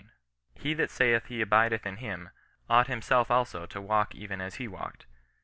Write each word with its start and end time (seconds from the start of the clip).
He 0.55 0.73
that 0.73 0.89
saith 0.89 1.27
he 1.27 1.41
abideth 1.41 1.85
in 1.85 1.97
him, 1.97 2.31
ought 2.67 2.87
himself 2.87 3.29
also 3.29 3.67
to 3.67 3.79
walk 3.79 4.15
even 4.15 4.41
as 4.41 4.55
he 4.55 4.67
walked. 4.67 5.05